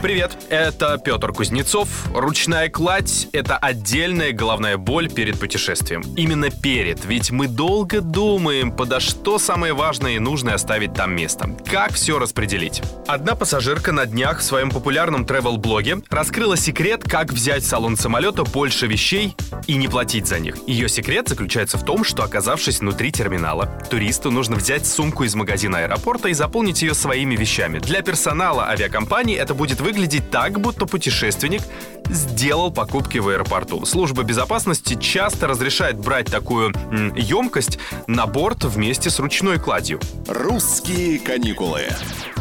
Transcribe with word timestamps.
Привет, 0.00 0.38
это 0.48 0.96
Петр 1.04 1.32
Кузнецов. 1.32 1.88
Ручная 2.14 2.68
кладь— 2.68 3.26
это 3.32 3.56
отдельная 3.56 4.30
головная 4.30 4.76
боль 4.76 5.10
перед 5.10 5.40
путешествием. 5.40 6.02
Именно 6.16 6.50
перед, 6.50 7.04
ведь 7.04 7.32
мы 7.32 7.48
долго 7.48 8.00
думаем, 8.00 8.70
подо 8.70 9.00
что 9.00 9.40
самое 9.40 9.72
важное 9.72 10.12
и 10.12 10.18
нужное 10.20 10.54
оставить 10.54 10.94
там 10.94 11.16
место. 11.16 11.50
Как 11.68 11.94
все 11.94 12.20
распределить? 12.20 12.80
Одна 13.08 13.34
пассажирка 13.34 13.90
на 13.90 14.06
днях 14.06 14.38
в 14.38 14.44
своем 14.44 14.70
популярном 14.70 15.24
travel-блоге 15.24 15.98
раскрыла 16.10 16.56
секрет, 16.56 17.02
как 17.02 17.32
взять 17.32 17.64
в 17.64 17.66
салон 17.66 17.96
самолета 17.96 18.44
больше 18.44 18.86
вещей 18.86 19.34
и 19.66 19.74
не 19.74 19.88
платить 19.88 20.28
за 20.28 20.38
них. 20.38 20.58
Ее 20.68 20.88
секрет 20.88 21.28
заключается 21.28 21.76
в 21.76 21.84
том, 21.84 22.04
что 22.04 22.22
оказавшись 22.22 22.78
внутри 22.78 23.10
терминала, 23.10 23.66
туристу 23.90 24.30
нужно 24.30 24.54
взять 24.54 24.86
сумку 24.86 25.24
из 25.24 25.34
магазина 25.34 25.78
аэропорта 25.78 26.28
и 26.28 26.34
заполнить 26.34 26.82
ее 26.82 26.94
своими 26.94 27.34
вещами. 27.34 27.80
Для 27.80 28.02
персонала 28.02 28.68
авиакомпании 28.68 29.36
это 29.36 29.54
будет 29.54 29.80
выглядеть 29.88 30.30
так, 30.30 30.60
будто 30.60 30.84
путешественник 30.84 31.62
сделал 32.10 32.70
покупки 32.70 33.16
в 33.16 33.28
аэропорту. 33.28 33.86
Служба 33.86 34.22
безопасности 34.22 34.98
часто 35.00 35.46
разрешает 35.46 35.96
брать 35.96 36.26
такую 36.26 36.74
м, 36.90 37.14
емкость 37.14 37.78
на 38.06 38.26
борт 38.26 38.64
вместе 38.64 39.08
с 39.08 39.18
ручной 39.18 39.58
кладью. 39.58 39.98
«Русские 40.26 41.18
каникулы». 41.18 41.84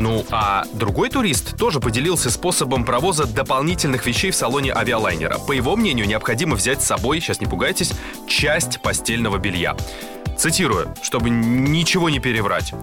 Ну, 0.00 0.24
а 0.32 0.64
другой 0.72 1.08
турист 1.08 1.56
тоже 1.56 1.78
поделился 1.78 2.32
способом 2.32 2.84
провоза 2.84 3.26
дополнительных 3.26 4.06
вещей 4.06 4.32
в 4.32 4.34
салоне 4.34 4.72
авиалайнера. 4.72 5.38
По 5.38 5.52
его 5.52 5.76
мнению, 5.76 6.08
необходимо 6.08 6.56
взять 6.56 6.82
с 6.82 6.86
собой, 6.86 7.20
сейчас 7.20 7.40
не 7.40 7.46
пугайтесь, 7.46 7.92
часть 8.26 8.82
постельного 8.82 9.38
белья. 9.38 9.76
Цитирую, 10.36 10.92
чтобы 11.00 11.30
ничего 11.30 12.10
не 12.10 12.18
переврать. 12.18 12.74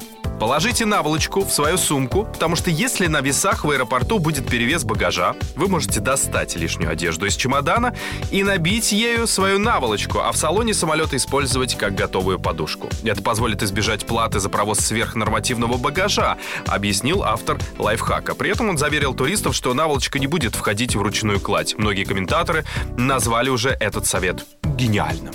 Положите 0.44 0.86
наволочку 0.86 1.46
в 1.46 1.54
свою 1.54 1.78
сумку, 1.78 2.26
потому 2.26 2.58
что 2.58 2.70
если 2.70 3.08
на 3.08 3.22
весах 3.22 3.64
в 3.64 3.70
аэропорту 3.70 4.20
будет 4.20 4.46
перевес 4.46 4.84
багажа, 4.84 5.36
вы 5.56 5.70
можете 5.70 6.02
достать 6.02 6.58
лишнюю 6.58 6.92
одежду 6.92 7.26
из 7.26 7.38
чемодана 7.38 7.96
и 8.30 8.44
набить 8.44 8.92
ею 8.92 9.26
свою 9.26 9.58
наволочку, 9.58 10.20
а 10.20 10.34
в 10.34 10.36
салоне 10.36 10.74
самолета 10.74 11.16
использовать 11.16 11.78
как 11.78 11.96
готовую 11.96 12.40
подушку. 12.40 12.90
Это 13.06 13.22
позволит 13.22 13.64
избежать 13.64 14.06
платы 14.06 14.42
за 14.42 14.50
провоз 14.50 14.80
сверхнормативного 14.80 15.78
багажа, 15.78 16.38
объяснил 16.68 17.24
автор 17.24 17.58
лайфхака. 17.78 18.36
При 18.36 18.50
этом 18.50 18.68
он 18.68 18.78
заверил 18.78 19.14
туристов, 19.14 19.56
что 19.56 19.74
наволочка 19.74 20.20
не 20.20 20.28
будет 20.28 20.56
входить 20.56 20.94
в 20.94 21.02
ручную 21.02 21.40
кладь. 21.40 21.76
Многие 21.78 22.04
комментаторы 22.04 22.66
назвали 22.98 23.48
уже 23.48 23.70
этот 23.70 24.08
совет 24.08 24.46
гениальным. 24.76 25.34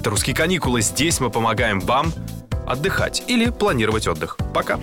Это 0.00 0.08
«Русские 0.08 0.34
каникулы». 0.34 0.80
Здесь 0.80 1.20
мы 1.20 1.28
помогаем 1.28 1.80
вам 1.80 2.14
отдыхать 2.66 3.24
или 3.26 3.50
планировать 3.50 4.06
отдых. 4.06 4.36
Пока. 4.52 4.78